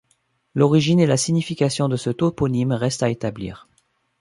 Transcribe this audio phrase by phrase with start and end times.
[0.55, 3.69] L'origine et la signification de ce toponyme reste à établir.